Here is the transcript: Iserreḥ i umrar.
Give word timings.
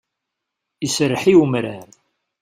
Iserreḥ 0.85 1.23
i 1.31 1.33
umrar. 1.43 1.89